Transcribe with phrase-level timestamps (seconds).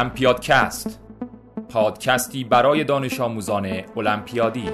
[0.00, 1.00] المپیادکست
[1.68, 3.66] پادکستی برای دانش آموزان
[3.96, 4.64] المپیادی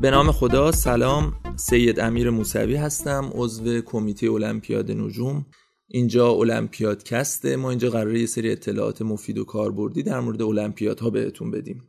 [0.00, 1.32] به نام خدا سلام.
[1.56, 5.46] سید امیر موسوی هستم عضو کمیته المپیاد نجوم.
[5.88, 11.50] اینجا المپیادکسته ما اینجا قراره یه سری اطلاعات مفید و کاربردی در مورد المپیادها بهتون
[11.50, 11.82] بدیم.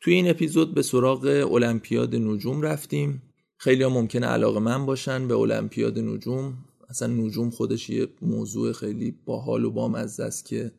[0.00, 3.22] توی این اپیزود به سراغ المپیاد نجوم رفتیم.
[3.58, 6.54] خیلی ها ممکنه علاقه من باشن به المپیاد نجوم.
[6.88, 10.72] اصلا نجوم خودش یه موضوع خیلی باحال و بامزه است که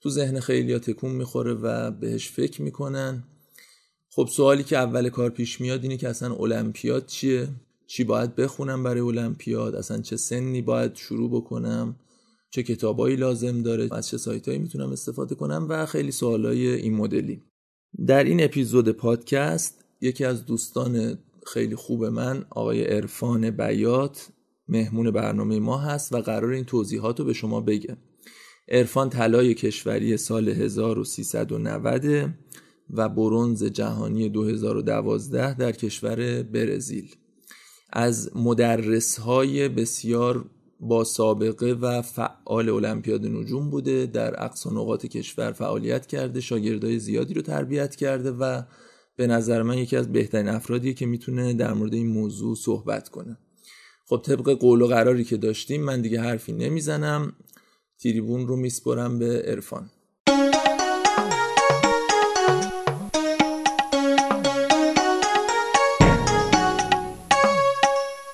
[0.00, 3.24] تو ذهن خیلی ها تکون می‌خوره و بهش فکر می‌کنن.
[4.10, 7.48] خب سوالی که اول کار پیش میاد اینه که اصلا المپیاد چیه؟
[7.86, 11.96] چی باید بخونم برای المپیاد؟ اصلا چه سنی باید شروع بکنم؟
[12.50, 17.42] چه کتابایی لازم داره؟ از چه سایتایی می‌تونم استفاده کنم؟ و خیلی سوالای این مدلی.
[18.06, 24.28] در این اپیزود پادکست یکی از دوستان خیلی خوب من آقای عرفان بیات
[24.68, 27.96] مهمون برنامه ما هست و قرار این توضیحات رو به شما بگه
[28.68, 32.34] عرفان طلای کشوری سال 1390
[32.90, 37.14] و برونز جهانی 2012 در کشور برزیل.
[37.92, 45.52] از مدرس های بسیار با سابقه و فعال المپیاد نجوم بوده در اقصا نقاط کشور
[45.52, 48.62] فعالیت کرده شاگردای زیادی رو تربیت کرده و
[49.16, 53.38] به نظر من یکی از بهترین افرادیه که می‌تونه در مورد این موضوع صحبت کنه.
[54.06, 57.32] خب طبق قول و قراری که داشتیم من دیگه حرفی نمی‌زنم.
[58.02, 59.90] تریبون رو میسپرم به عرفان.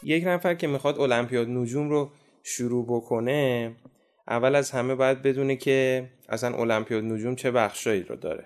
[0.02, 2.10] یک نفر که می‌خواد المپیاد نجوم رو
[2.42, 3.72] شروع بکنه
[4.28, 8.44] اول از همه باید بدونه که اصلا المپیاد نجوم چه بخشایی رو داره.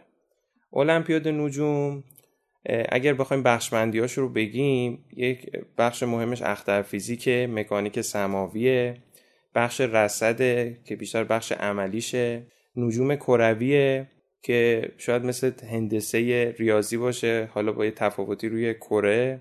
[0.72, 2.04] المپیاد نجوم
[2.88, 8.96] اگر بخوایم بخشمندیاش رو بگیم یک بخش مهمش اختر فیزیک مکانیک سماویه
[9.54, 12.42] بخش رصده که بیشتر بخش عملیشه
[12.76, 14.06] نجوم کرویه
[14.42, 19.40] که شاید مثل هندسه ریاضی باشه حالا با یه تفاوتی روی کره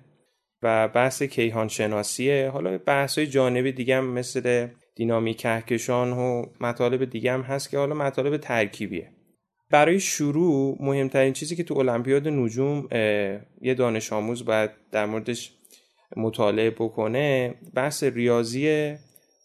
[0.64, 7.06] و بحث کیهان شناسیه حالا بحث های جانبی دیگه هم مثل دینامیک کهکشان و مطالب
[7.06, 9.13] دیگه هم هست که حالا مطالب ترکیبیه.
[9.74, 12.88] برای شروع مهمترین چیزی که تو المپیاد نجوم
[13.62, 15.54] یه دانش آموز باید در موردش
[16.18, 18.96] مطالعه بکنه بحث ریاضی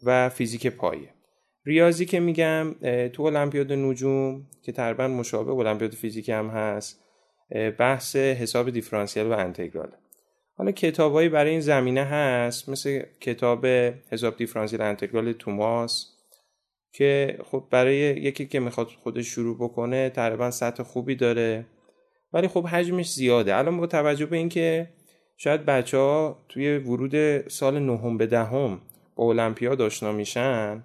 [0.02, 1.08] و فیزیک پایه.
[1.64, 2.74] ریاضی که میگم
[3.12, 7.00] تو المپیاد نجوم که تقریبا مشابه المپیاد فیزیک هم هست
[7.78, 9.90] بحث حساب دیفرانسیل و انتگرال.
[10.56, 13.66] حالا کتابایی برای این زمینه هست مثل کتاب
[14.10, 16.17] حساب دیفرانسیل انتگرال توماس
[16.92, 21.66] که خب برای یکی که می‌خواد خودش شروع بکنه تقریبا سطح خوبی داره.
[22.32, 23.56] ولی خب حجمش زیاده.
[23.56, 24.88] الان با توجه به اینکه
[25.36, 28.80] شاید بچه ها توی ورود سال نهم به دهم
[29.16, 30.84] با المپیاد آشنا میشن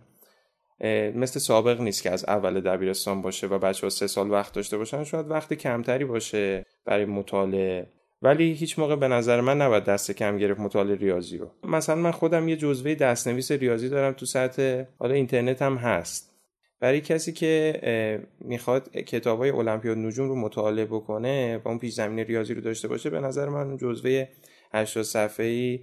[1.15, 4.77] مثل سابق نیست که از اول دبیرستان باشه و بچه ها سه سال وقت داشته
[4.77, 5.03] باشن.
[5.03, 7.87] شاید وقت کمتری باشه برای مطالعه.
[8.23, 11.51] ولی هیچ موقع به نظر من نباید دست کم گرفت مطالعه ریاضی رو.
[11.63, 16.33] مثلا من خودم یه جزوه دستنویس ریاضی دارم تو سطح حالا اینترنت هم هست.
[16.79, 22.25] برای کسی که می‌خواد کتاب های المپیاد نجوم رو مطالعه بکنه و اون پیش زمین
[22.25, 24.27] ریاضی رو داشته باشه به نظر من جزوه
[24.73, 25.79] 80 صفحه‌ای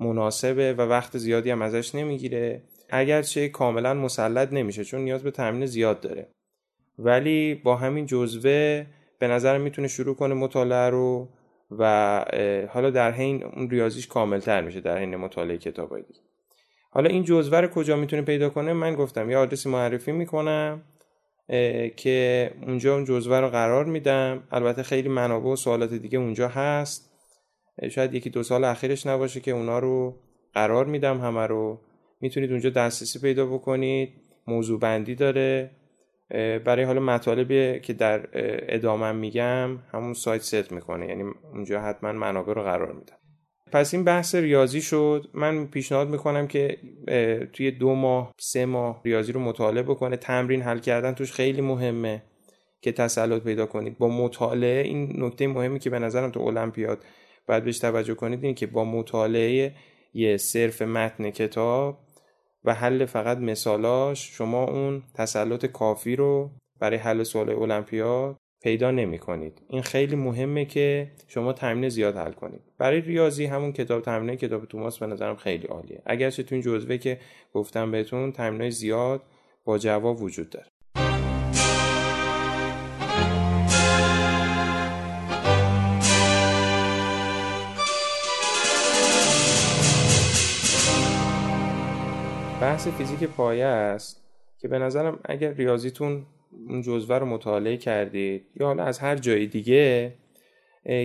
[0.00, 2.62] مناسبه و وقت زیادی هم ازش نمی‌گیره.
[2.90, 6.28] اگرچه کاملا مسلط نمیشه چون نیاز به تمرین زیاد داره.
[6.98, 8.86] ولی با همین جزوه
[9.18, 11.28] به نظر می‌تونه شروع کنه مطالعه رو
[11.78, 12.24] و
[12.70, 16.20] حالا در حین اون ریاضیش کاملتر میشه در حین مطالعه کتابای دیگه.
[16.90, 20.82] حالا این جزوه رو کجا می‌تونه پیدا کنه؟ من گفتم یه آدرسی معرفی می‌کنم
[21.96, 24.42] که اونجا اون جزوه رو قرار میدم.
[24.50, 27.12] البته خیلی منابع و سوالات دیگه اونجا هست.
[27.90, 30.16] شاید یکی دو سال اخیرش نباشه که اونا رو
[30.54, 31.80] قرار میدم همه رو.
[32.20, 34.08] می‌تونید اونجا دسترسی پیدا بکنید.
[34.46, 35.70] موضوع بندی داره.
[36.64, 38.28] برای حالا مطالبی که در
[38.74, 41.08] ادامه میگم همون سایت ست می‌کنه.
[41.08, 43.16] یعنی اونجا حتما منابع رو قرار میدم
[43.72, 45.26] پس این بحث ریاضی شد.
[45.34, 46.78] من پیشنهاد می‌کنم که
[47.52, 50.16] توی دو ماه سه ماه ریاضی رو مطالعه بکنه.
[50.16, 52.22] تمرین حل کردن توش خیلی مهمه
[52.80, 53.98] که تسلط پیدا کنید.
[53.98, 57.04] با مطالعه این نکته مهمی که به نظرم تو المپیاد
[57.48, 59.74] باید بهش توجه کنید این که با مطالعه
[60.14, 61.98] یه صرف متن کتاب
[62.64, 66.50] و حل فقط مثالاش شما اون تسلط کافی رو
[66.80, 72.32] برای حل سوال المپیاد پیدا نمی کنید این خیلی مهمه که شما تمرین زیاد حل
[72.32, 72.60] کنید.
[72.78, 76.02] برای ریاضی همون کتاب تمرین کتاب توماس به نظرم خیلی عالیه.
[76.06, 77.20] اگرچه تو این جزوه که
[77.54, 79.22] گفتم بهتون تمرین زیاد
[79.64, 80.66] با جواب وجود داره.
[92.62, 94.22] بحث فیزیک پایه است
[94.58, 96.26] که به نظرم اگر ریاضیتون
[96.68, 100.14] اون جزوه رو مطالعه کردید یا حالا از هر جای دیگه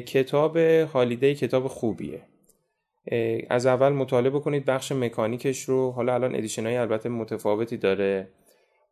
[0.06, 2.22] کتاب هالیدی کتاب خوبیه.
[3.50, 5.92] از اول مطالعه بکنید بخش مکانیکش رو.
[5.92, 8.28] حالا الان ادیشن های البته متفاوتی داره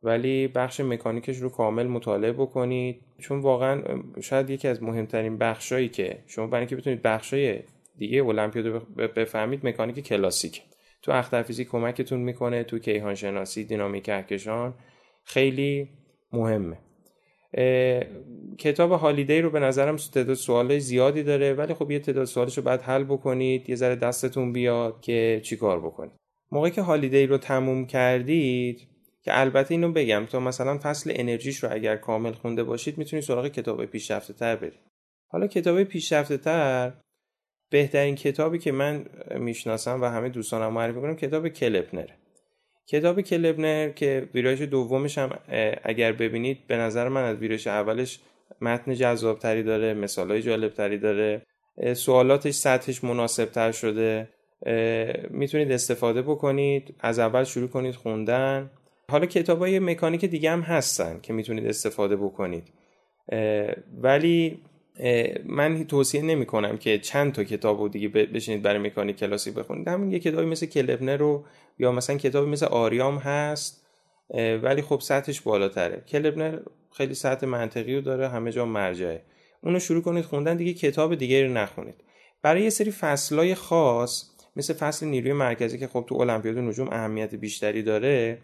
[0.04, 3.02] ولی بخش مکانیکش رو کامل مطالعه بکنید.
[3.20, 3.82] چون واقعا
[4.22, 7.60] شاید یکی از مهمترین بخشایی که شما برای اینکه بتونید بخشای
[7.98, 10.62] دیگه المپیاد رو بفهمید مکانیک کلاسیک
[11.06, 14.74] تو اخترفیزی کمکتون می‌کنه تو کیهان شناسی دینامیک کهکشان
[15.24, 15.90] خیلی
[16.34, 16.78] مهمه.
[18.58, 22.64] کتاب هالیدی رو به نظرم تعداد سوال زیادی داره ولی خب یه تعداد سوالش رو
[22.64, 26.12] باید حل بکنید یه ذره دستتون بیاد که چیکار بکنید.
[26.52, 28.88] موقعی که هالیدی رو تموم کردید
[29.22, 33.48] که البته اینو بگم تا مثلا فصل انرژیش رو اگر کامل خونده باشید می‌تونید سراغ
[33.48, 34.80] کتاب پیشرفته تر برید.
[35.28, 36.94] حالا کتاب پیشرفته تر
[37.70, 39.06] بهترین کتابی که من
[39.40, 42.08] می‌شناسم و همه دوستانم معرفی کنم کتاب کلپنر.
[42.88, 45.40] کتاب کلبنر که ویرایش دومش هم
[45.84, 48.20] اگر ببینید به نظر من از ویرایش اولش
[48.62, 51.42] متن جذاب تری داره مثال های جالب تری داره
[51.94, 54.30] سوالاتش سطحش مناسب تر شده
[55.30, 58.72] می‌تونید استفاده بکنید از اول شروع کنید خوندن.
[59.12, 62.74] حالا کتاب های مکانیک دیگه هم هستن که می‌تونید استفاده بکنید.
[64.02, 64.60] ولی
[65.46, 69.88] من توصیه نمی کنم که چند تا کتاب رو دیگه بشینید برای مکانیک کلاسیک بخونید.
[69.88, 71.46] همین یه کتابی مثل کلبنر رو
[71.80, 73.86] یا مثلا کتابی مثل آریام هست
[74.64, 76.04] ولی خب سطحش بالاتره.
[76.08, 76.60] کلبنر
[76.92, 79.22] خیلی سطح منطقی رو داره همه جا مرجعه.
[79.64, 81.96] اونو شروع کنید خوندن دیگه کتاب دیگه رو نخونید.
[82.42, 87.36] برای یه سری فصلای خاص مثل فصل نیروی مرکزی که خب تو المپیاد نجوم اهمیت
[87.36, 88.38] بیشتری داره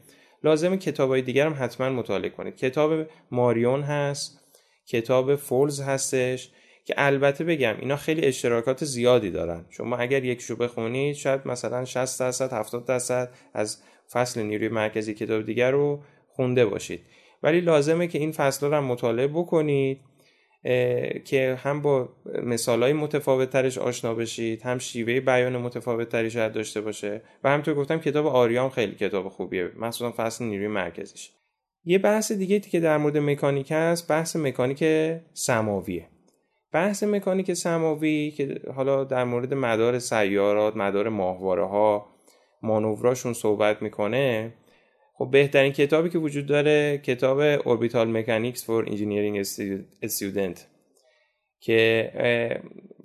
[0.43, 2.55] لازم کتابای دیگر هم حتما مطالعه کنید.
[2.55, 4.40] کتاب ماریون هست
[4.91, 6.51] کتاب فولز هستش
[6.85, 9.65] که البته بگم اینا خیلی اشتراکات زیادی دارن.
[9.69, 15.45] شما اگر یکشو بخونید شاید مثلا 60 درصد 70 درصد از فصل نیروی مرکزی کتاب
[15.45, 17.01] دیگر رو خونده باشید.
[17.43, 19.99] ولی لازمه که این فصل رو هم مطالعه بکنید
[21.25, 22.09] که هم با
[22.43, 27.21] مثال های متفاوت ترش آشنا بشید هم شیوه بیان متفاوت تری شاید داشته باشه.
[27.43, 31.31] و همطور گفتم کتاب آریام خیلی کتاب خوبیه مخصوصا فصل نیروی مرکزیش.
[31.83, 34.83] یه بحث دیگه که در مورد مکانیک هست بحث مکانیک
[35.33, 36.07] سماویه.
[36.73, 42.07] بحث مکانیک سماوی که حالا در مورد مدار سیارات مدار ماهواره ها
[42.61, 44.53] مانوراشون صحبت می‌کنه
[45.13, 49.45] خب بهترین کتابی که وجود داره کتاب Orbital Mechanics for Engineering
[50.05, 50.59] Students
[51.59, 52.11] که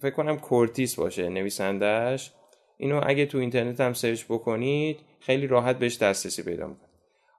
[0.02, 2.32] فکر کنم کورتیس باشه نویسندهش
[2.76, 6.85] اینو اگه تو اینترنت هم سرچ بکنید خیلی راحت بهش دسترسی پیدا می‌کنید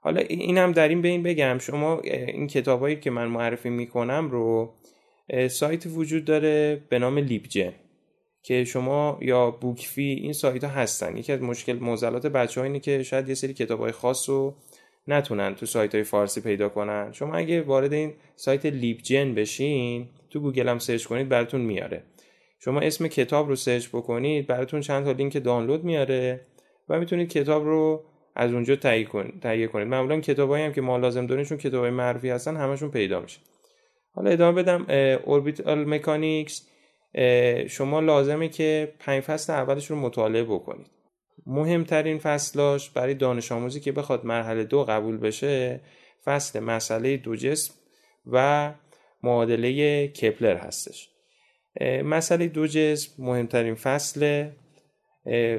[0.01, 1.57] حالا اینم در این بین بگم.
[1.57, 4.73] شما این کتابایی که من معرفی می‌کنم رو
[5.49, 7.73] سایت وجود داره به نام Libgen
[8.43, 11.17] که شما یا BookFi این سایت ها هستن.
[11.17, 14.55] یکی از مشکل معضلات بچه اینه که شاید یه سری کتاب های خاص رو
[15.07, 17.11] نتونن تو سایت های فارسی پیدا کنن.
[17.11, 22.03] شما اگه وارد این سایت Libgen بشین تو گوگل هم سرچ کنید براتون میاره.
[22.59, 26.41] شما اسم کتاب رو سرچ بکنید براتون چند تا لینک دانلود میاره
[26.89, 28.03] و می‌تونید کتاب رو
[28.39, 29.87] از اونجا تهیه کنید کنید.
[29.87, 33.39] معمولا کتابایی هم که ما لازم داریم چون کتابای معرفی هستن همشون پیدا میشه.
[34.13, 34.85] حالا ادامه بدم
[35.25, 36.67] اوربیتال مکانیکس
[37.67, 40.87] شما لازمه که پنج فصل اولش رو مطالعه بکنید.
[41.45, 45.79] مهمترین فصلاش برای دانش آموزی که بخواد مرحله دو قبول بشه
[46.25, 47.73] فصل مسئله دو جسم
[48.31, 48.73] و
[49.23, 51.09] معادله کپلر هستش.
[52.03, 54.49] مسئله دو جسم مهمترین فصل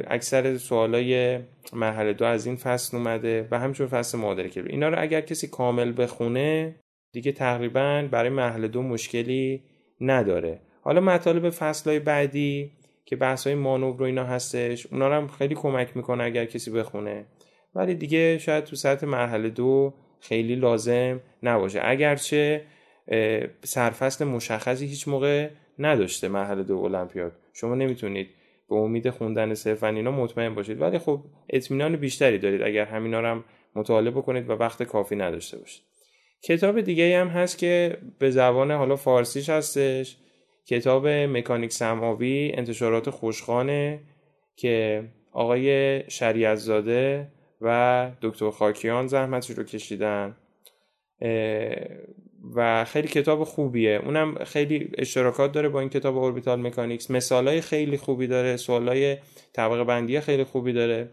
[0.07, 1.39] اکثر سوالای
[1.73, 5.49] مرحله دو از این فصل اومده و همچون فصل معادله کپلر اینا رو اگر کسی
[5.49, 6.77] کامل بخونه
[7.13, 9.63] دیگه تقریبا برای مرحله دو مشکلی
[10.01, 10.61] نداره.
[10.83, 12.73] حالا مطالب فصلهای بعدی
[13.05, 16.71] که بحث های مانور و اینا هستش اونا رو هم خیلی کمک می‌کنه اگر کسی
[16.71, 17.25] بخونه.
[17.75, 21.81] ولی دیگه شاید تو سطح مرحله دو خیلی لازم نباشه.
[21.85, 22.65] اگرچه
[23.65, 25.49] سرفصل مشخصی هیچ موقع
[25.79, 27.33] نداشته مرحله دو المپیاد.
[27.53, 28.29] شما نمی‌تونید
[28.69, 30.81] به امید خوندن صرفا اینا مطمئن باشید.
[30.81, 31.21] ولی خب
[31.51, 32.63] اطمینان بیشتری دارید.
[32.63, 33.45] اگر همینا رو هم
[33.75, 35.83] مطالعه بکنید و وقت کافی نداشته باشید.
[36.43, 40.17] کتاب دیگه هم هست که به زبان حالا فارسیش هستش.
[40.67, 44.01] کتاب مکانیک سماوی انتشارات خوشخانه
[44.57, 47.29] که آقای شریعت زاده
[47.61, 50.37] و دکتر خاکیان زحمتش رو کشیدن.
[52.55, 54.01] و خیلی کتاب خوبیه.
[54.05, 59.17] اونم خیلی اشتراکات داره با این کتاب اوربیتال مکانیکس مثالای خیلی خوبی داره سوالای
[59.53, 61.11] طبقه بندی خیلی خوبی داره.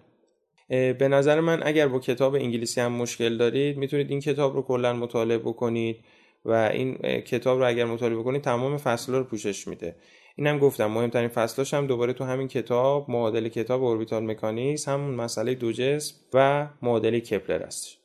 [0.69, 4.93] به نظر من اگر با کتاب انگلیسی هم مشکل دارید می‌تونید این کتاب رو کلا
[4.93, 5.97] مطالعه بکنید
[6.45, 9.95] و این کتاب رو اگر مطالعه بکنید تمام فصل رو پوشش میده.
[10.35, 15.55] اینم گفتم مهمترین فصلاش هم دوباره تو همین کتاب معادل کتاب اوربیتال مکانیکس همون مسئله
[15.55, 18.04] دو جسم و معادله کپلر هستش.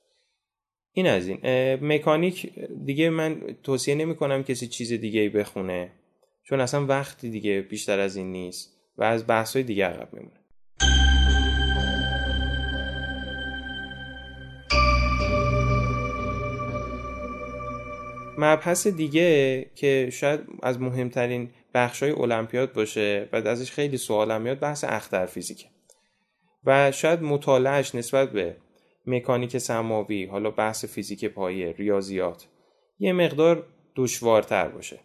[0.92, 1.38] این از این.
[1.82, 2.52] مکانیک
[2.84, 5.92] دیگه من توصیه نمی کنم کسی چیز دیگه بخونه
[6.42, 10.40] چون اصلا وقتی دیگه بیشتر از این نیست و از بحث های دیگه عقب میمونه.
[18.38, 24.84] مبحث دیگه که شاید از مهمترین بخشای المپیاد باشه و ازش خیلی سوال میاد بحث
[24.84, 25.66] اختر فیزیکه.
[26.64, 28.56] و شاید مطالعهش نسبت به
[29.06, 32.46] مکانیک سماوی حالا بحث فیزیک پایه ریاضیات
[32.98, 33.66] یه مقدار
[33.96, 34.98] دشوارتر باشه.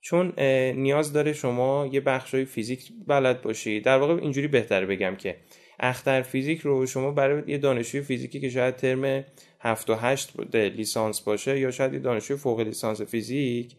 [0.00, 0.40] چون
[0.76, 3.80] نیاز داره شما یه بخشای فیزیک بلد باشی.
[3.80, 5.36] در واقع اینجوری بهتر بگم که
[5.80, 9.24] اختر فیزیک رو شما برای یه دانشجوی فیزیکی که شاید ترم
[9.60, 13.76] 7 و 8 لیسانس باشه یا شاید یه دانشجوی فوق لیسانس فیزیک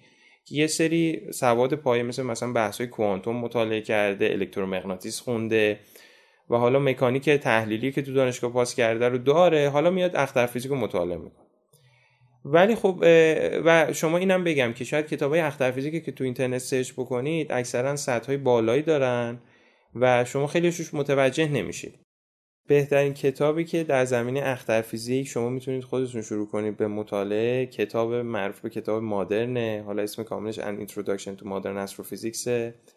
[0.51, 5.79] یه سری سواد پایه مثل مثلا بحث کوانتوم مطالعه کرده الکترومغناطیس خونده
[6.49, 10.71] و حالا مکانیک تحلیلی که تو دانشگاه پاس کرده رو داره حالا میاد اختر فیزیک
[10.71, 11.45] رو مطالعه می‌کنه.
[12.45, 12.97] ولی خب
[13.65, 17.51] و شما اینم بگم که شاید کتاب های اختر فیزیکی که تو اینترنت سرچ بکنید
[17.51, 19.39] اکثرا سطح های بالایی دارن
[19.95, 21.99] و شما خیلی شوش متوجه نمیشید.
[22.67, 28.13] بهترین کتابی که در زمینه اختر فیزیک شما می‌تونید خودتون شروع کنید به مطالعه کتاب
[28.13, 32.49] معروف به کتاب مادرنه حالا اسم کاملش An Introduction to Modern Astrophysics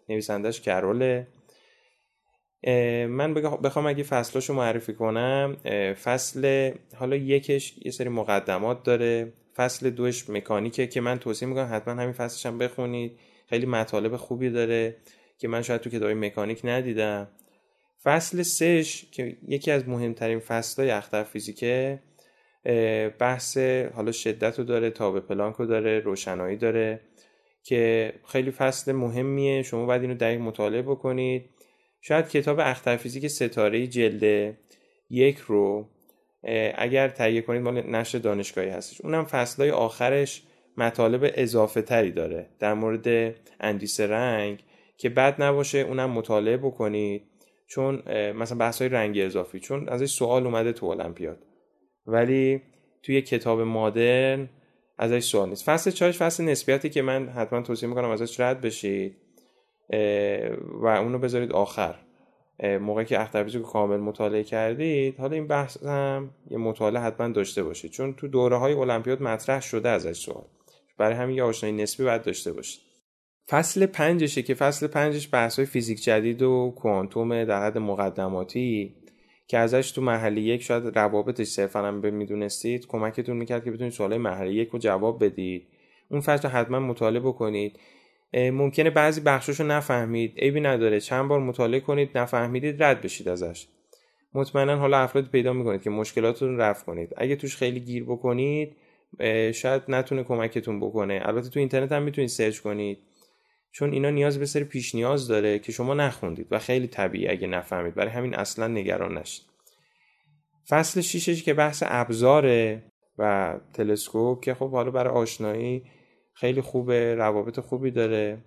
[0.09, 1.26] نویسندش کروله.
[3.09, 5.57] من بخوام اگه فصلاشو معرفی کنم
[6.04, 9.33] فصل حالا یکش یه سری مقدمات داره.
[9.57, 13.19] فصل دوش مکانیکه که من توصیه می‌کنم حتما همین فصلش هم بخونید.
[13.47, 14.97] خیلی مطالب خوبی داره
[15.38, 17.28] که من شاید تو کتاب مکانیک ندیدم.
[18.04, 21.99] فصل سش که یکی از مهمترین فصلهای اختر فیزیکه
[23.19, 23.59] بحث
[23.95, 27.00] حالا شدت رو داره تابه پلانک رو داره روشنایی داره
[27.64, 29.62] که خیلی فصل مهمیه.
[29.62, 31.50] شما باید اینو دقیق مطالعه بکنید.
[32.04, 34.54] شاید کتاب اختر فیزیک ستاره جلد
[35.11, 35.88] یک رو
[36.75, 39.00] اگر تهیه کنید مال نشر دانشگاهی هستش.
[39.00, 40.42] اونم فصلهای آخرش
[40.76, 42.49] مطالب اضافه تری داره.
[42.59, 44.64] در مورد اندیس رنگ
[44.97, 47.23] که بد نباشه اونم مطالعه بکنید.
[47.66, 49.61] چون مثلا بحث های رنگی اضافی.
[49.61, 51.38] چون ازش سوال اومده تو المپیاد.
[52.06, 52.62] ولی
[53.02, 54.49] توی کتاب مادرن
[54.99, 55.64] ازش سوال نیست.
[55.64, 59.16] فصل چهارش فصل نسبیتی که من حتما توصیه می‌کنم ازش رد بشید.
[60.82, 61.94] و اونو بذارید آخر.
[62.80, 67.62] موقعی که اختربیزی رو کامل مطالعه کردید حالا این بحث هم یه مطالعه حتما داشته
[67.62, 67.90] باشید.
[67.90, 70.44] چون تو دوره های المپیاد مطرح شده ازش سوال.
[70.98, 72.80] برای همین یه آشنایی نسبی باید داشته باشید.
[73.48, 78.94] فصل پنجشه که فصل پنجش بحث های فیزیک جدید و کوانتوم در حد مقدماتی
[79.46, 83.92] که ازش تو محلی یک شاید روابطش صرفا هم به می‌دونستید کمکتون می‌کرد که بتونید
[83.92, 85.66] سوالای محلی یک رو جواب بدید.
[86.10, 87.78] اون فصل حتما مطالعه بکنید.
[88.34, 90.38] ممکنه بعضی بخشاشو نفهمید.
[90.38, 91.00] عیبی نداره.
[91.00, 93.66] چند بار مطالعه کنید نفهمیدید رد بشید ازش.
[94.34, 97.14] مطمئنا حالا افراد پیدا می‌کنید که مشکلاتتون رفع کنید.
[97.16, 98.76] اگه توش خیلی گیر بکنید
[99.54, 101.20] شاید نتونه کمکتون بکنه.
[101.24, 102.98] البته تو اینترنت هم می‌تونید سرچ کنید.
[103.70, 107.46] چون اینا نیاز به سری پیش نیاز داره که شما نخوندید و خیلی طبیعی اگه
[107.46, 107.94] نفهمید.
[107.94, 109.44] برای همین اصلا نگران نشید.
[110.68, 112.82] فصل شیشش که بحث ابزاره
[113.18, 115.82] و تلسکوپ که خب حالا برای آشنایی
[116.34, 118.38] خیلی خوبه روابط خوبی داره.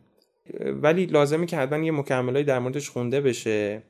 [0.66, 3.84] ولی لازمه که حتما یه مکملایی در موردش خونده بشه.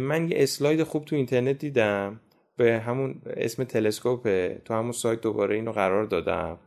[0.00, 2.20] من یه اسلاید خوب تو اینترنت دیدم.
[2.56, 6.58] به همون اسم تلسکوپه تو همون سایت دوباره اینو قرار دادم.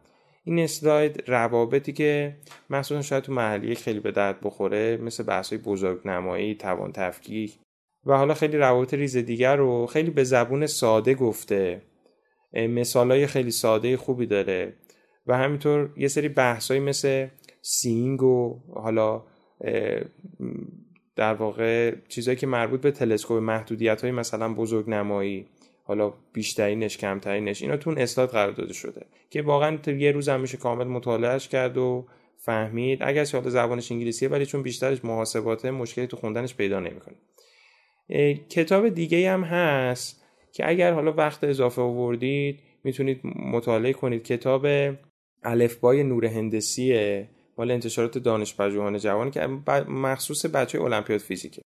[0.43, 2.35] این اسلاید روابطی که
[2.69, 7.59] مخصوصا شاید تو محلی خیلی به درد بخوره مثل بحث های بزرگ نمایی توان تفکیک
[8.05, 11.81] و حالا خیلی روابط ریز دیگر رو خیلی به زبون ساده گفته.
[12.53, 14.73] مثال های خیلی ساده خوبی داره.
[15.27, 17.27] و همینطور یه سری بحثایی مثل
[17.61, 19.23] سینگ و حالا
[21.15, 25.45] در واقع چیزهایی که مربوط به تلسکوپ محدودیت های مثلا بزرگ نمایی
[25.83, 30.57] حالا بیشترینش کمترینش اینا تو اون قرار داده شده که واقعا یه روز هم میشه
[30.57, 32.05] کامل مطالعهش کرد و
[32.37, 32.99] فهمید.
[33.01, 37.15] اگر حالا زبانش انگلیسیه ولی چون بیشترش محاسباته مشکلی تو خوندنش پیدا نمی‌کنه.
[38.49, 44.23] کتاب دیگه هم هست که اگر حالا وقت اضافه آوردید می‌تونید مطالعه کنید.
[44.23, 44.67] کتاب
[45.43, 49.47] الفبای نور هندسیه مال انتشارات دانش پژوهان جوان که
[49.87, 51.61] مخصوص بچه المپیاد فیزیکه.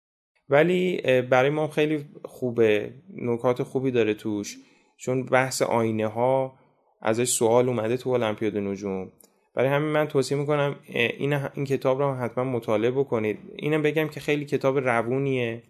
[0.48, 4.56] ولی برای ما خیلی خوبه نکات خوبی داره توش
[4.96, 6.58] چون بحث آینه ها
[7.02, 9.12] ازش سوال اومده تو المپیاد نجوم.
[9.54, 13.38] برای همین من توصیه می‌کنم این, این کتاب رو حتما مطالعه بکنید.
[13.56, 15.62] اینم بگم که خیلی کتاب روونیه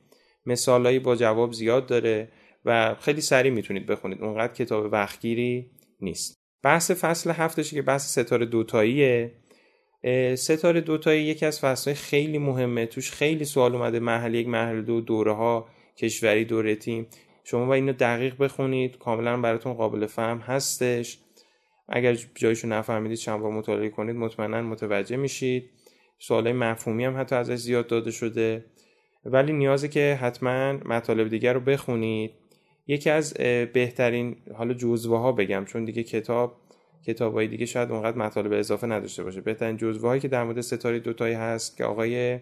[0.46, 2.28] مثالایی با جواب زیاد داره
[2.64, 4.22] و خیلی سریع می‌تونید بخونید.
[4.22, 6.45] اونقدر کتاب وقتگیری نیست.
[6.62, 9.32] بحث فصل هفتشه که بحث ستاره دوتاییه.
[10.34, 12.86] ستاره دوتایی یکی از فصلهای خیلی مهمه.
[12.86, 14.00] توش خیلی سوال اومده.
[14.00, 17.06] محل یک محل دو دوره ها کشوری دوره تیم.
[17.44, 18.98] شما با اینو دقیق بخونید.
[18.98, 21.18] کاملا براتون قابل فهم هستش.
[21.88, 25.70] اگر جایشو نفهمیدید چند بار مطالعه کنید مطمئنا متوجه میشید.
[26.18, 28.64] سوالای مفهومی هم حتی ازش زیاد داده شده.
[29.24, 32.30] ولی نیازه که حتما مطالب دیگر رو بخونید.
[32.86, 33.34] یکی از
[33.72, 36.56] بهترین حالا جزوه ها بگم چون دیگه کتاب
[37.06, 39.40] کتاب های دیگه شاید اونقدر مطالب اضافه نداشته باشه.
[39.40, 42.38] بهترین جزوه هایی که در مورد ستاره دوتایی هست که آقای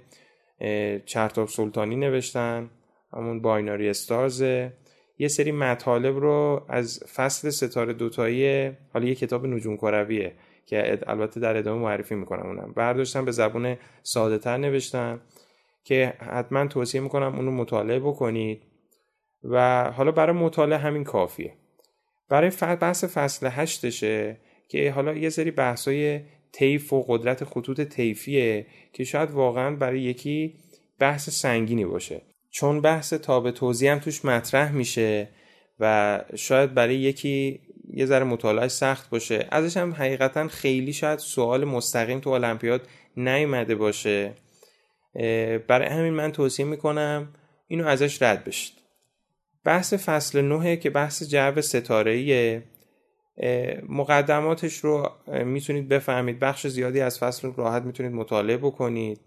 [1.06, 2.70] چرتاب سلطانی نوشتن
[3.12, 4.72] همون بایناری استارزه
[5.18, 10.32] یه سری مطالب رو از فصل ستاره دوتایی حالا یه کتاب نجوم کرویه
[10.66, 12.72] که البته در ادامه معرفی می‌کنم اونم.
[12.76, 15.20] برداشتن به زبون ساده تر نوشتن
[15.84, 18.62] که حتما توصیه می‌کنم اونو مطالعه بکنید.
[19.44, 21.52] و حالا برای مطالعه همین کافیه.
[22.28, 24.36] برای بحث فصل هشتشه
[24.68, 26.20] که حالا یه سری بحثای
[26.52, 30.54] طیف و قدرت خطوط طیفیه که شاید واقعا برای یکی
[30.98, 32.22] بحث سنگینی باشه.
[32.50, 35.28] چون بحث تاب توضیح هم توش مطرح میشه
[35.80, 37.60] و شاید برای یکی
[37.94, 39.46] یه ذره مطالعه سخت باشه.
[39.50, 44.34] ازش هم حقیقتا خیلی شاید سوال مستقیم تو المپیاد نیومده باشه.
[45.68, 47.28] برای همین من توصیه می‌کنم
[47.68, 48.83] اینو ازش رد بشید.
[49.64, 52.62] بحث فصل نوه که بحث جو ستاره
[53.88, 55.10] مقدماتش رو
[55.44, 56.38] می‌تونید بفهمید.
[56.38, 59.20] بخش زیادی از فصل رو راحت می‌تونید مطالعه بکنید.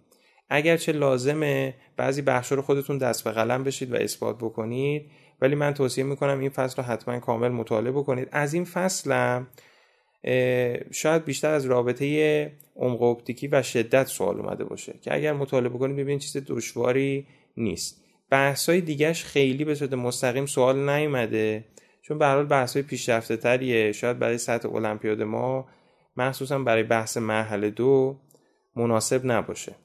[0.50, 5.10] اگرچه لازمه بعضی بخش رو خودتون دست به قلم بشید و اثبات بکنید.
[5.42, 8.28] ولی من توصیه می‌کنم این فصل رو حتما کامل مطالعه بکنید.
[8.32, 9.48] از این فصلم
[10.92, 15.98] شاید بیشتر از رابطه عمق اپتیکی و شدت سوال اومده باشه که اگر مطالعه بکنید
[15.98, 17.28] ببینید چیز دشواری
[17.58, 18.04] نیست.
[18.30, 21.66] بحثای دیگهش خیلی به صورت مستقیم سوال نیومده.
[22.02, 25.68] چون به حال بحثای پیشرفته تریه شاید برای سطح المپیاد ما
[26.18, 28.20] مخصوصا برای بحث مرحله دو
[28.76, 29.76] مناسب نباشه.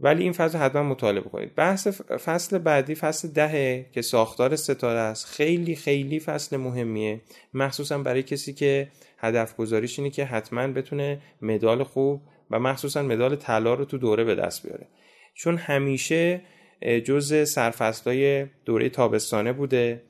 [0.00, 1.54] ولی این فصل حتما مطالعه کنید.
[1.54, 1.88] بحث
[2.24, 7.20] فصل بعدی فصل دهه که ساختار ستاره است خیلی خیلی فصل مهمیه.
[7.54, 8.88] مخصوصا برای کسی که
[9.18, 14.24] هدف گذاریش اینه که حتما بتونه مدال خوب و مخصوصا مدال طلا رو تو دوره
[14.24, 14.86] به دست بیاره.
[15.34, 16.40] چون همیشه
[16.82, 20.02] جز سرفصلای دوره تابستانه بوده.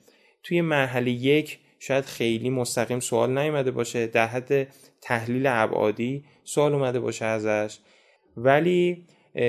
[0.43, 4.07] توی مرحله یک شاید خیلی مستقیم سوال نیومده باشه.
[4.07, 4.69] در حد
[5.03, 7.79] تحلیل ابعادی سوال اومده باشه ازش.
[8.37, 9.05] ولی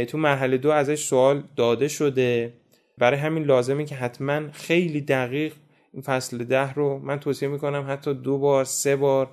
[0.08, 2.54] تو مرحله دو ازش سوال داده شده.
[2.98, 5.54] برای همین لازمه که حتما خیلی دقیق
[5.94, 9.30] این فصل ده رو من توصیه می‌کنم حتی دو بار سه بار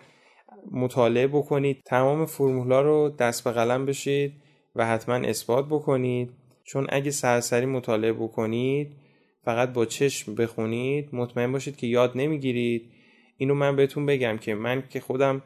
[0.71, 1.83] مطالعه بکنید.
[1.87, 4.33] تمام فرمولا رو دست به قلم بشید
[4.77, 6.31] و حتما اثبات بکنید.
[6.67, 8.97] چون اگه سرسری مطالعه بکنید
[9.45, 12.91] فقط با چشم بخونید مطمئن باشید که یاد نمی‌گیرید.
[13.37, 15.43] اینو من بهتون بگم که من که خودم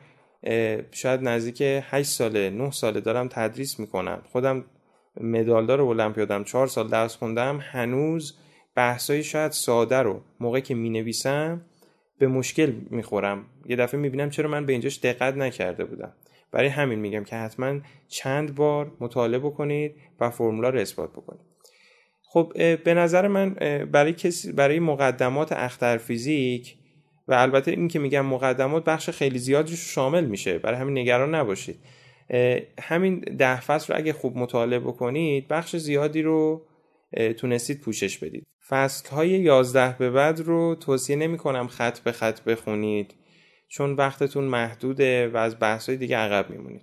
[0.91, 4.23] شاید نزدیک 8 ساله 9 ساله دارم تدریس می‌کنم.
[4.33, 4.65] خودم
[5.21, 7.59] مدالدار المپیادم 4 سال درس خوندم.
[7.63, 8.39] هنوز
[8.75, 11.65] بحثای شاید ساده رو موقعی که می نویسم
[12.19, 13.47] به مشکل می‌خورم.
[13.67, 16.13] یه دفعه می‌بینم چرا من به اینجاش دقت نکرده بودم.
[16.53, 21.41] برای همین میگم که حتما چند بار مطالعه بکنید و فرمولا رو اثبات بکنید.
[22.23, 22.53] خب
[22.85, 23.55] به نظر من
[23.93, 26.77] برای کسی برای مقدمات اختر فیزیک
[27.29, 31.79] و البته این که میگم مقدمات بخش خیلی زیادی شامل میشه برای همین نگران نباشید.
[32.81, 36.67] همین ده فصل رو اگه خوب مطالعه بکنید بخش زیادی رو
[37.39, 38.47] تونستید پوشش بدید.
[38.69, 43.15] فصل های 11 به بعد رو توصیه نمی کنم خط به خط بخونید.
[43.73, 46.83] چون وقتتون محدوده و از بحث های دیگه عقب میمونید.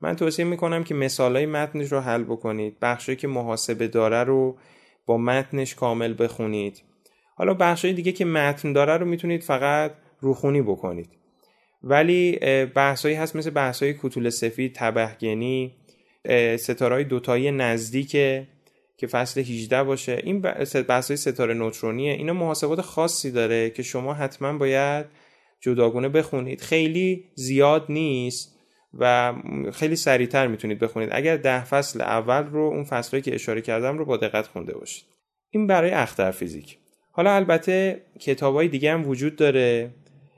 [0.00, 4.58] من توصیه می‌کنم که مثال های متنش رو حل بکنید بخشی که محاسبه داره رو
[5.06, 6.82] با متنش کامل بخونید.
[7.34, 11.08] حالا بخش های دیگه که متن داره رو می‌تونید فقط روخونی بکنید.
[11.82, 12.38] ولی
[12.74, 15.74] بحثایی هست مثل بحثای کوتول سفید تبهگنی
[16.58, 18.10] ستارهای دوتایی نزدیک
[18.96, 20.20] که فصل 18 باشه.
[20.24, 20.40] این
[20.88, 22.12] بحثای ستاره نوترونیه.
[22.12, 25.06] اینا محاسبات خاصی داره که شما حتما باید
[25.60, 26.60] جداگونه بخونید.
[26.60, 28.58] خیلی زیاد نیست
[28.94, 29.34] و
[29.72, 31.08] خیلی سریعتر می‌تونید بخونید.
[31.12, 35.04] اگر ده فصل اول رو اون فصلهایی که اشاره کردم رو با دقت خونده باشید.
[35.50, 36.78] این برای اختر فیزیک.
[37.12, 39.90] حالا البته کتاب های دیگه هم وجود داره.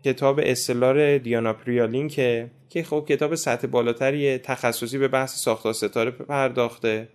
[0.05, 6.11] کتاب استلار دیانا پریالین که که خب کتاب سطح بالاتری تخصصی به بحث ساختار ستاره
[6.11, 7.09] پرداخته.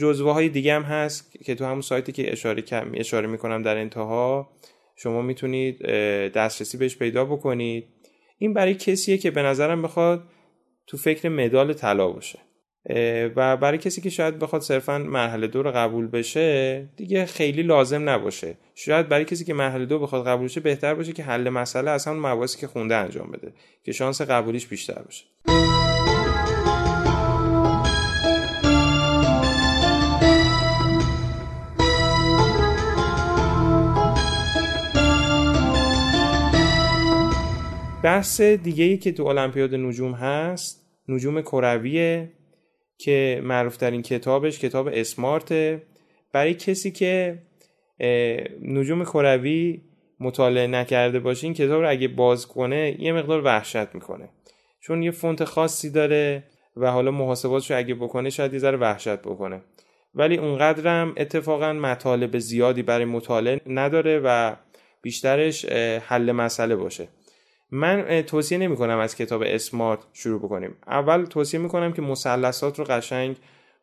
[0.00, 4.50] جزوه های دیگه هم هست که تو همون سایتی که اشاره اشاره می‌کنم در انتها.
[4.96, 5.86] شما می‌تونید
[6.32, 7.84] دسترسی بهش پیدا بکنید.
[8.38, 10.22] این برای کسیه که به نظرم بخواد
[10.86, 12.38] تو فکر مدال طلا باشه.
[13.36, 18.08] و برای کسی که شاید بخواد صرفا مرحله دو رو قبول بشه دیگه خیلی لازم
[18.08, 18.54] نباشه.
[18.74, 22.06] شاید برای کسی که مرحله دو بخواد قبول بشه بهتر باشه که حل مسئله از
[22.06, 23.52] همون که خونده انجام بده
[23.84, 25.24] که شانس قبولیش بیشتر باشه.
[38.02, 42.32] بحث دیگه ای که تو المپیاد نجوم هست نجوم کرویه
[42.98, 45.82] که معروف ترین کتابش کتاب اسمارته.
[46.32, 47.42] برای کسی که
[48.62, 49.82] نجوم کروی
[50.20, 54.28] مطالعه نکرده باشه این کتاب رو اگه باز کنه یه مقدار وحشت می‌کنه.
[54.80, 56.44] چون یه فونت خاصی داره
[56.76, 59.60] و حالا محاسباتش رو اگه بکنه شاید یه ذره وحشت بکنه.
[60.14, 64.56] ولی اونقدرم اتفاقا مطالب زیادی برای مطالعه نداره و
[65.02, 65.64] بیشترش
[66.08, 67.08] حل مسئله باشه.
[67.72, 70.74] من توصیه نمی کنم از کتاب اسمارت شروع بکنیم.
[70.86, 73.36] اول توصیه می کنم که مثلثات رو قشنگ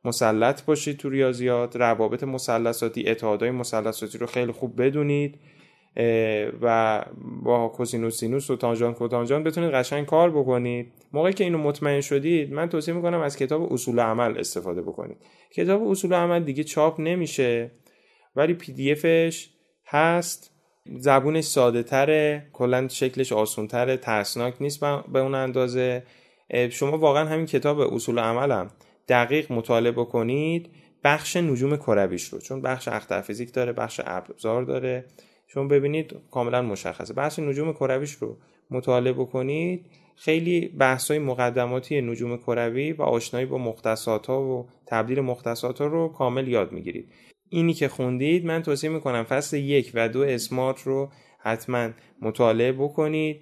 [0.06, 5.40] مسلط باشید تو ریاضیات روابط مثلثاتی اتحادهای مثلثاتی رو خیلی خوب بدونید
[6.62, 7.06] و
[7.44, 10.94] با کوسینوس سینوس و تانژان کوتانژان بتونید قشنگ کار بکنید.
[11.14, 15.18] موقعی که اینو مطمئن شدید من توصیه می‌کنم از کتاب اصول عمل استفاده بکنید.
[15.56, 17.72] کتاب اصول عمل دیگه چاپ نمیشه
[18.36, 19.50] ولی پی دی افش
[19.88, 20.59] هست.
[20.86, 26.04] زبونش ساده تره کلا شکلش آسون تره ترسناک نیست به اون اندازه.
[26.70, 28.72] شما واقعا همین کتاب اصول عملم
[29.08, 30.70] دقیق مطالعه بکنید
[31.04, 35.06] بخش نجوم کرویش رو چون بخش اختر فیزیک داره بخش ابزار داره.
[35.48, 37.14] شما ببینید کاملا مشخصه.
[37.14, 38.38] بحث نجوم کرویش رو
[38.72, 45.20] مطالعه بکنید خیلی بحث های مقدماتی نجوم کروی و آشنایی با مختصات ها و تبدیل
[45.20, 47.12] مختصات ها رو کامل یاد می‌گیرید.
[47.50, 51.10] اینی که خوندید من توصیه می‌کنم فصل یک و دو اسمارت رو
[51.40, 51.90] حتما
[52.22, 53.40] مطالعه بکنید.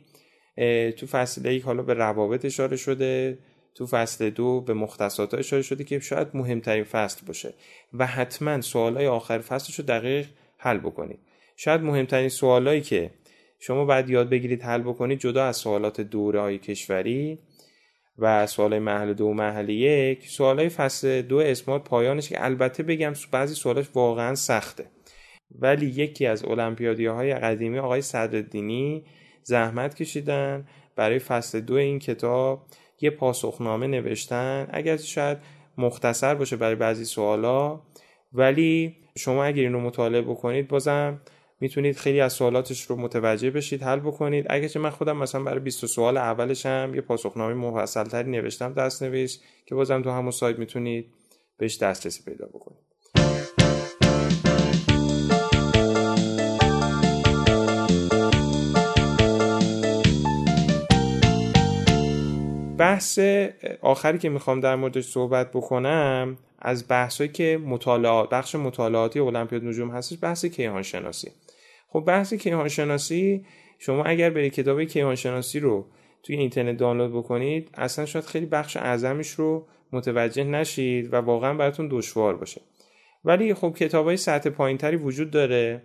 [0.98, 3.38] تو فصل یک حالا به روابط اشاره شده
[3.76, 7.54] تو فصل دو به مختصات اشاره شده که شاید مهمترین فصل باشه
[7.94, 11.20] و حتما سوال های آخر فصلش رو دقیق حل بکنید.
[11.56, 13.12] شاید مهمترین سوالایی که
[13.60, 17.40] شما باید یاد بگیرید حل بکنید جدا از سوالات دوره های کشوری
[18.18, 23.14] و سوال محل دو و محل یک سوال فصل دو اسمات پایانش که البته بگم
[23.32, 24.86] بعضی سوالاش واقعا سخته.
[25.60, 29.04] ولی یکی از المپیادی های قدیمی آقای صدرالدینی
[29.44, 32.66] زحمت کشیدن برای فصل دو این کتاب
[33.02, 34.68] یه پاسخنامه نوشتن.
[34.72, 35.38] اگر شاید
[35.78, 37.82] مختصر باشه برای بعضی سوالا.
[38.34, 41.22] ولی شما اگر این مطالعه بکنید بازم
[41.60, 44.46] می‌تونید خیلی از سوالاتش رو متوجه بشید حل بکنید.
[44.50, 49.04] اگرچه من خودم مثلا برای 20 سوال اولش هم یه پاسخنامه مفصل تری نوشتم دست
[49.04, 51.14] نویس که بازم تو همون سایت می‌تونید
[51.58, 52.88] بهش دسترسی پیدا بکنید.
[62.78, 63.20] بحث
[63.82, 69.92] آخری که می‌خوام در موردش صحبت بکنم از بحثایی که مطالعات بخش مطالعاتی المپیاد نجوم
[69.92, 71.32] هستش بحث کیهان شناسی
[71.98, 73.46] خب بحث کیهان شناسی
[73.80, 75.86] شما اگر برید کتاب کیهان شناسی رو
[76.24, 81.88] توی اینترنت دانلود بکنید اصلا شاید خیلی بخش اعظمش رو متوجه نشید و واقعا براتون
[81.92, 82.62] دشوار باشه.
[83.26, 85.82] ولی خب کتاب های سطح پایینتری وجود داره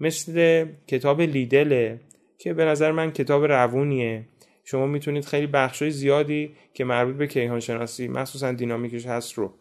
[0.00, 2.00] مثل کتاب لیدله
[2.38, 4.28] که به نظر من کتاب روونیه.
[4.64, 9.54] شما می‌تونید خیلی بخشای زیادی که مربوط به کیهان شناسی مخصوصا دینامیکش هست رو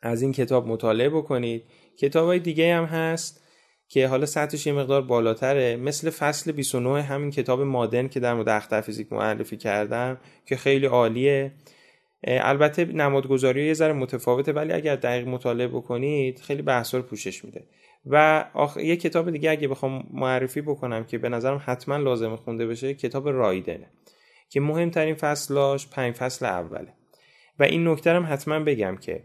[0.00, 1.62] از این کتاب مطالعه بکنید.
[1.96, 3.41] کتاب های دیگه هم هست.
[3.92, 5.76] که حالا سطحش یه مقدار بالاتره.
[5.76, 10.86] مثل فصل 29 همین کتاب مادرن که در مورد اختر فیزیک معرفی کردم که خیلی
[10.86, 11.52] عالیه.
[12.24, 17.64] البته نمادگذاری یه ذره متفاوته ولی اگر دقیق مطالعه بکنید خیلی بحثا رو پوشش میده.
[18.06, 18.76] و آخ...
[18.76, 23.28] یه کتاب دیگه اگه بخوام معرفی بکنم که به نظرم حتما لازم خونده بشه کتاب
[23.28, 23.90] رایدنه
[24.48, 26.92] که مهمترین فصلاش پنج فصل اوله.
[27.58, 29.22] و این نکته هم حتما بگم که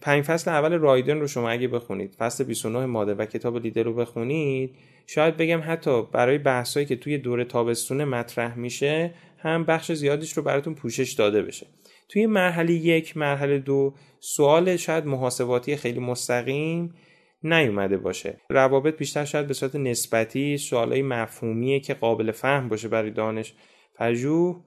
[0.00, 3.94] پنج فصل اول رایدن رو شما اگه بخونید فصل 29 ماده و کتاب لیدر رو
[3.94, 4.74] بخونید
[5.06, 10.42] شاید بگم حتی برای بحثایی که توی دوره تابستون مطرح میشه هم بخش زیادیش رو
[10.42, 11.66] براتون پوشش داده بشه.
[12.08, 16.94] توی مرحله یک مرحله دو سوال شاید محاسباتی خیلی مستقیم
[17.42, 18.40] نیومده باشه.
[18.50, 23.54] روابط بیشتر شاید به صورت نسبتی سوالای مفهومیه که قابل فهم باشه برای دانش
[23.94, 24.64] پژوه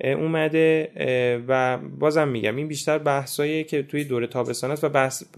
[0.00, 0.90] اومده
[1.48, 4.88] و بازم میگم این بیشتر بحثایی که توی دوره تابستان است و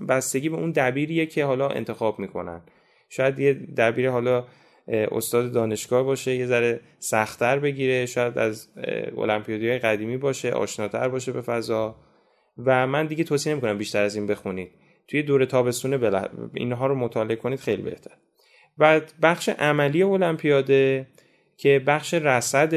[0.08, 2.62] بستگی به اون دبیریه که حالا انتخاب می‌کنن.
[3.08, 4.44] شاید یه دبیر حالا
[4.88, 8.68] استاد دانشگاه باشه یه ذره سختتر بگیره شاید از
[9.16, 11.96] المپیادی قدیمی باشه آشناتر باشه به فضا.
[12.58, 14.70] و من دیگه توصیه نمی‌کنم بیشتر از این بخونید.
[15.08, 18.10] توی دوره تابستونه بله اینها رو مطالعه کنید خیلی بهتر
[18.78, 21.06] و بخش عملی المپیاده
[21.56, 22.72] که بخش رصد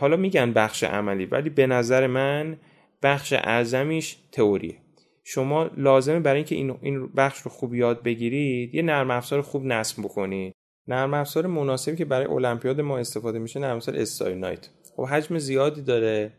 [0.00, 2.56] حالا میگن بخش عملی ولی به نظر من
[3.02, 4.76] بخش اعظمیش تئوریه.
[5.24, 9.64] شما لازمه برای اینکه این این بخش رو خوب یاد بگیرید یه نرم افزار خوب
[9.64, 10.54] نصب بکنید.
[10.88, 15.38] نرم افزار مناسبی که برای المپیاد ما استفاده میشه نرم افزار Starry Night خب حجم
[15.38, 16.32] زیادی داره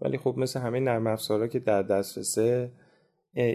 [0.00, 2.70] ولی خب مثل همه نرم افزارها که در دسترسه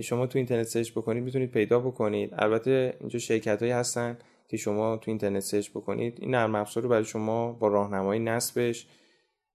[0.04, 2.34] شما تو اینترنت سرچ بکنید می‌تونید پیدا بکنید.
[2.38, 6.18] البته اینجا شرکت هایی هستن که شما تو اینترنت سرچ بکنید.
[6.22, 8.88] این نرم افزار رو برای شما با راهنمای نصبش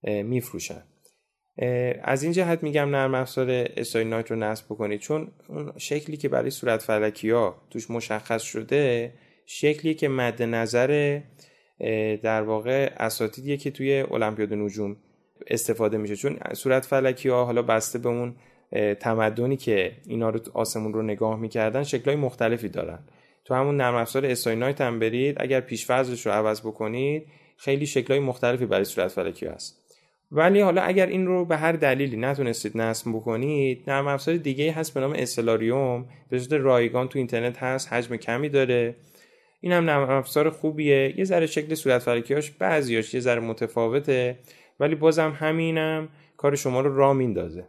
[0.05, 0.83] میفروشن.
[2.03, 5.01] از این جهت میگم نرم افزار Starry Night رو نصب بکنید.
[5.01, 9.15] چون اون شکلی که برای صورت فلکی ها توش مشخص شده
[9.47, 11.21] شکلی که مد نظر
[12.23, 14.97] در واقع اساتیدیه که توی المپیاد نجوم
[15.47, 16.17] استفاده میشه.
[16.17, 18.37] چون صورت فلکی ها حالا بسته به اون
[19.01, 22.99] تمدنی که اینا رو آسمون رو نگاه می‌کردن شکلهای مختلفی دارن.
[23.45, 25.37] تو همون نرم افزار استای نایت هم برید.
[25.41, 29.84] اگر پیش رو عوض بکنید خیلی شکلهای مختلفی برای صورت فلکی هست.
[30.37, 34.95] ولی حالا اگر این رو به هر دلیلی نتونستید نصب بکنید نرم افزار دیگه هست
[34.95, 38.97] به نام اسلاریوم به صورت رایگان تو اینترنت هست حجم کمی داره.
[39.61, 41.15] این هم نرم افزار خوبیه.
[41.19, 44.39] یه ذره شکل صورت فلکیاش بعضیاش یه ذره متفاوته.
[44.81, 47.65] ولی بازم همینم کار شما رو را میندازه.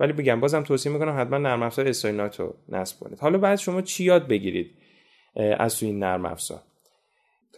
[0.00, 3.18] ولی بگم بازم توصیه می‌کنم حتما نرم افزار استاینات رو نصب کنید.
[3.18, 4.70] حالا بعد شما چی یاد بگیرید
[5.58, 6.60] از تو این نرم افزار؟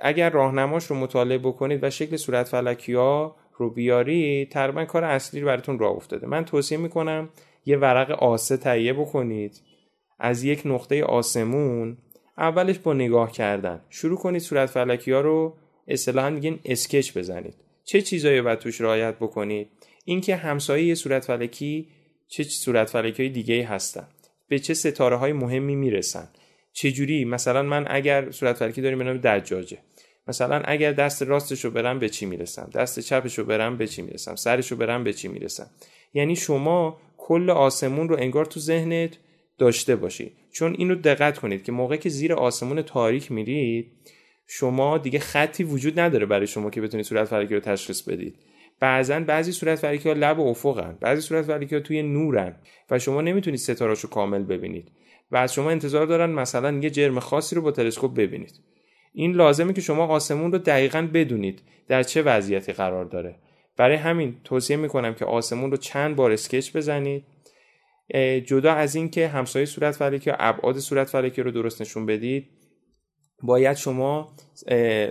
[0.02, 5.40] اگر راهنماش رو مطالعه بکنید و شکل صورت فلکی ها رو بیاری تقریبا کار اصلی
[5.40, 6.26] رو براتون راه افتاده.
[6.26, 7.28] من توصیه می‌کنم
[7.66, 9.60] یه ورق آسه تهیه بکنید.
[10.18, 11.96] از یک نقطه آسمون
[12.38, 13.80] اولش با نگاه کردن.
[13.90, 15.56] شروع کنید صورت فلکی ها رو
[15.88, 17.54] اصطلاحا میگن اسکچ بزنید.
[17.84, 19.68] چه چیزایی باید توش رعایت بکنید؟
[20.04, 21.88] اینکه همسایه صورت فلکی
[22.28, 24.06] چه صورت فلکی های دیگه هستن.
[24.48, 26.28] به چه ستاره های مهمی می‌رسن.
[26.72, 29.78] چجوری؟ مثلا من اگر صورت فلکی داریم به نام دجاجه.
[30.26, 34.02] مثلا اگر دست راستش رو برم به چی می‌رسم؟ دست چپش رو برم به چی
[34.02, 35.70] می‌رسم؟ سرش رو برم به چی می‌رسم؟
[36.14, 39.18] یعنی شما کل آسمون رو انگار تو ذهنت
[39.58, 43.92] داشته باشید چون اینو دقت کنید که موقعی که زیر آسمون تاریک میرید
[44.46, 48.36] شما دیگه خطی وجود نداره برای شما که بتونید صورت فلکی رو تشخیص بدید.
[48.80, 52.56] بعضا بعضی صورت فلکی ها لب و افقن بعضی صورت فلکی ها توی نورن
[52.90, 54.92] و شما نمی‌تونید ستاراشو کامل ببینید.
[55.30, 58.60] و از شما انتظار دارن مثلا یه جرم خاصی رو با تلسکوپ ببینید.
[59.12, 63.36] این لازمه که شما آسمون رو دقیقا بدونید در چه وضعیتی قرار داره.
[63.76, 67.24] برای همین توصیه می‌کنم که آسمون رو چند بار اسکچ بزنید.
[68.46, 72.48] جدا از این که همسایه صورت فلکی یا ابعاد صورت فلکی رو درست نشون بدید
[73.42, 74.32] باید شما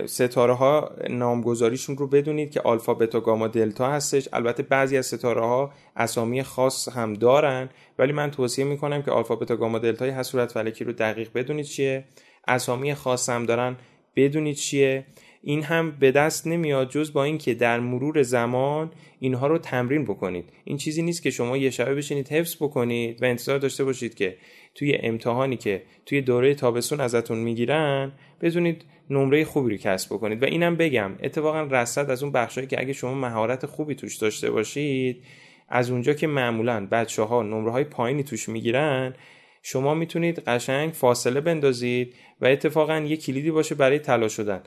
[0.06, 4.28] ستاره ها نامگذاریشون رو بدونید که آلفا بتا گاما دلتا هستش.
[4.32, 9.36] البته بعضی از ستاره ها اسامی خاص هم دارن ولی من توصیه می‌کنم که آلفا
[9.36, 12.04] بتا گاما دلتای هر صورت فلکی رو دقیق بدونید چیه.
[12.48, 13.76] اسامی خاص هم دارن.
[14.16, 15.04] بدونید چیه؟
[15.42, 20.44] این هم به دست نمیاد جز با اینکه در مرور زمان اینها رو تمرین بکنید.
[20.64, 24.36] این چیزی نیست که شما یه شبه بشینید حفظ بکنید و انتظار داشته باشید که
[24.74, 30.42] توی امتحانی که توی دوره تابستون ازتون می‌گیرن بدونید نمره خوبی رو کسب بکنید.
[30.42, 34.50] و اینم بگم اتفاقا رصد از اون بخشایی که اگه شما مهارت خوبی توش داشته
[34.50, 35.24] باشید
[35.68, 39.14] از اونجا که معمولا بچه ها نمره های پایینی توش می‌گیرن
[39.62, 44.62] شما می‌تونید قشنگ فاصله بندازید و اتفاقا یه کلیدی باشه برای طلا شدن.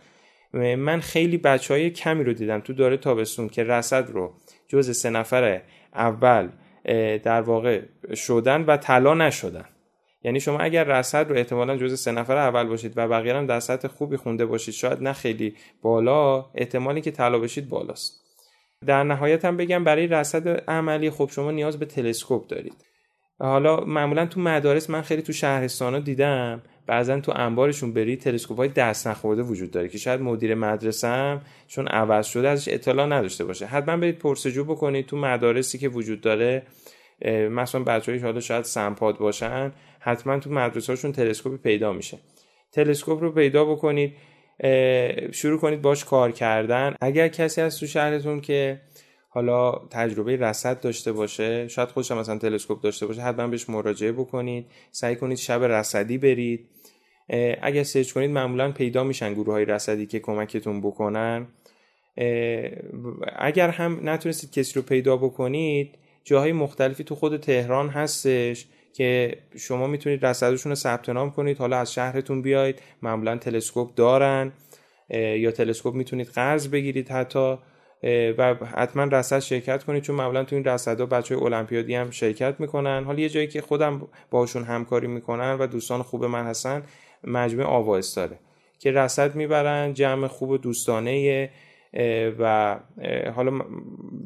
[0.54, 4.34] من خیلی بچه های کمی رو دیدم تو داره تابستون که رصد رو
[4.68, 5.62] جز سه نفر
[5.94, 6.50] اول
[7.24, 7.82] در واقع
[8.16, 9.66] شدن و طلا نشدن.
[10.24, 13.60] یعنی شما اگر رصد رو احتمالا جز سه نفر اول باشید و بقیه هم در
[13.60, 18.24] سطح خوبی خونده باشید شاید نه خیلی بالا احتمالی که طلا بشید بالاست.
[18.86, 22.86] در نهایت هم بگم برای رصد عملی خب شما نیاز به تلسکوپ دارید.
[23.40, 28.58] حالا معمولا تو مدارس من خیلی تو شهرستان ها دیدم بعضا تو انبارشون بری تلسکوپ
[28.58, 33.46] های دست نخورده وجود داره که شاید مدیر مدرسه چون عوض شده ازش اطلاع نداشته
[33.46, 33.66] باشه.
[33.66, 36.64] حتما برید پرسجو بکنید تو مدارسی که وجود داره
[37.52, 42.18] مثلا بچه‌های حالا شاید سمپاد باشن حتما تو مدرسه‌هاشون تلسکوپی پیدا میشه.
[42.72, 44.14] تلسکوپ رو پیدا بکنید
[45.32, 46.96] شروع کنید باش کار کردن.
[47.02, 48.82] اگر کسی از تو شهرتون که
[49.34, 54.66] حالا تجربه رصد داشته باشه شاید خودش مثلا تلسکوپ داشته باشه حتما بهش مراجعه بکنید.
[54.92, 56.68] سعی کنید شب رصدی برید.
[57.62, 61.48] اگر سرچ کنید معمولا پیدا میشن گروه های رصدی که کمکتون بکنن.
[63.36, 69.88] اگر هم نتونستید کسی رو پیدا بکنید جاهای مختلفی تو خود تهران هستش که شما
[69.88, 71.58] می‌تونید رصدشون رو ثبت نام کنید.
[71.58, 74.52] حالا از شهرتون بیاید معمولا تلسکوپ دارن.
[75.10, 77.58] یا تلسکوپ می‌تونید قرض بگیرید حتی.
[78.38, 83.04] و حتما رصد شرکت کنید چون معمولا تو این رصدها بچه المپیادی هم شرکت می‌کنن.
[83.04, 86.84] حالا یه جایی که خودم باشون همکاری می‌کنن و دوستان خوب من هستن
[87.24, 88.40] مجموعه آوا داره
[88.80, 91.50] که رصد می‌برن جمع خوب دوستانه
[92.40, 92.76] و
[93.36, 93.62] حالا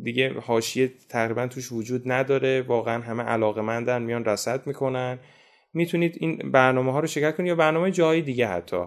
[0.03, 2.61] دیگه حاشیه تقریبا توش وجود نداره.
[2.61, 5.19] واقعا همه علاقه مندن میان رصد می‌کنن.
[5.73, 8.85] می‌تونید این برنامه ها رو شرکت کنید یا برنامه جایی دیگه حتی.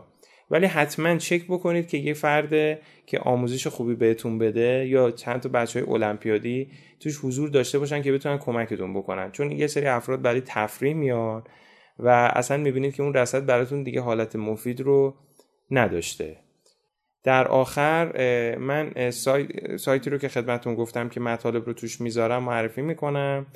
[0.51, 5.49] ولی حتما چک بکنید که یه فرد که آموزش خوبی بهتون بده یا چند تا
[5.49, 6.69] بچه های المپیادی
[7.01, 9.31] توش حضور داشته باشن که بتونن کمکتون بکنن.
[9.31, 11.43] چون یه سری افراد برای تفریح میان
[11.99, 15.15] و اصلا می‌بینید که اون رصد براتون دیگه حالت مفید رو
[15.71, 16.37] نداشته.
[17.25, 18.13] در آخر
[18.59, 19.11] من
[19.77, 23.47] سایتی رو که خدمتون گفتم که مطالب رو توش می‌ذارم معرفی می‌کنم.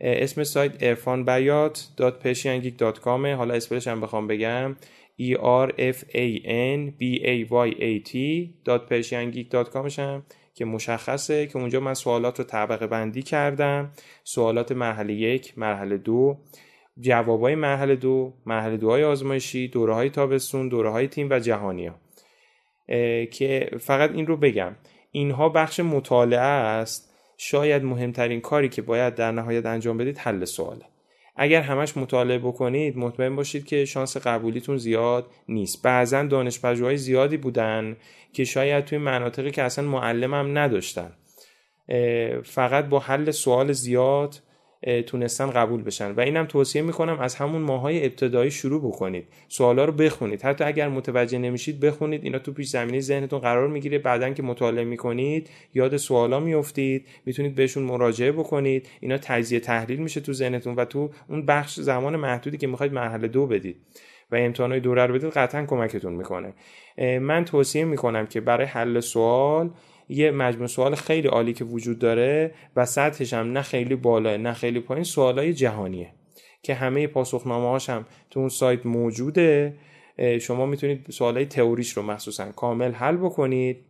[0.00, 4.76] اسم سایت ارفانبیات.persiangeek.com حالا اسپلش هم بخوام بگم.
[5.26, 6.26] E r f a
[6.76, 7.34] n b a
[7.66, 8.12] y a t
[8.90, 9.86] persiangeek.com
[10.54, 13.90] که مشخصه که اونجا من سوالات رو طبقه بندی کردم.
[14.24, 16.38] سوالات مرحله یک مرحله دو.
[17.00, 21.94] جوابای مرحله دو مرحله دوهای آزمایشی دوره های تابستون دوره های تیم و جهانی ها.
[23.26, 24.76] که فقط این رو بگم.
[25.10, 27.12] اینها بخش مطالعه است.
[27.36, 30.84] شاید مهمترین کاری که باید در نهایت انجام بدید حل سواله.
[31.36, 35.82] اگر همش مطالعه بکنید مطمئن باشید که شانس قبولیتون زیاد نیست.
[35.82, 37.96] بعضا دانش پژوهای زیادی بودن
[38.32, 41.12] که شاید توی مناطقی که اصلا معلم هم نداشتن
[42.44, 44.40] فقط با حل سوال زیاد
[45.06, 46.10] تونستن قبول بشن.
[46.10, 49.24] و اینم توصیه می‌کنم از همون ماهای ابتدایی شروع بکنید.
[49.48, 50.42] سوالا رو بخونید.
[50.42, 52.24] حتی اگر متوجه نمیشید بخونید.
[52.24, 53.98] اینا تو پیش زمینه ذهنتون قرار می‌گیره.
[53.98, 57.06] بعدا که مطالعه می‌کنید یاد سوالا میافتید.
[57.26, 58.88] می‌تونید بهشون مراجعه بکنید.
[59.00, 63.28] اینا تجزیه تحلیل میشه تو ذهنتون و تو اون بخش زمان محدودی که می‌خواید مرحله
[63.28, 63.76] دو بدید
[64.30, 66.52] و امتحانات دوره رو بدید قطعا کمکتون می‌کنه.
[67.20, 69.70] من توصیه می‌کنم که برای حل سوال
[70.12, 74.52] یه مجموع سوال خیلی عالی که وجود داره و سطحش هم نه خیلی بالا نه
[74.52, 76.12] خیلی پایین سوالای جهانیه
[76.62, 79.74] که همه پاسخنامه هاش هم تو اون سایت موجوده.
[80.40, 83.84] شما می‌تونید سوالای تئوریش رو مخصوصا کامل حل بکنید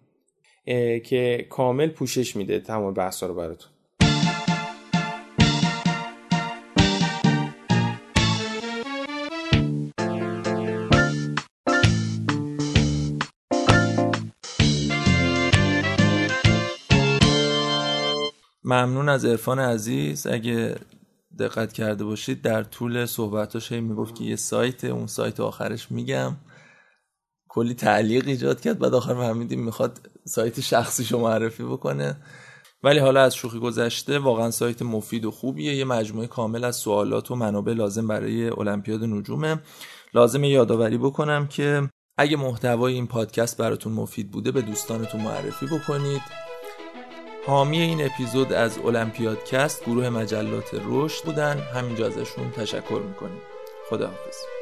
[1.04, 3.71] که کامل پوشش میده تمام بحثا رو براتون.
[18.72, 20.26] ممنون از عرفان عزیز.
[20.26, 20.76] اگه
[21.38, 26.36] دقت کرده باشید در طول صحبتاش هی می‌گفت که یه سایت اون سایت آخرش میگم.
[27.48, 28.78] کلی تعلیق ایجاد کرد.
[28.78, 32.16] بعد آخر فهمیدیم می‌خواد سایت شخصیشو معرفی بکنه.
[32.82, 35.74] ولی حالا از شوخی گذشته واقعا سایت مفید و خوبیه.
[35.74, 39.60] یه مجموعه کامل از سوالات و منابع لازم برای المپیاد نجومه.
[40.14, 46.51] لازم یادآوری بکنم که اگه محتوای این پادکست براتون مفید بوده به دوستانتون معرفی بکنید.
[47.46, 51.58] حامی این اپیزود از المپیادکست گروه مجلات رشد بودن.
[51.58, 53.40] همینجا ازشون تشکر می‌کنیم.
[53.90, 54.61] خداحافظ.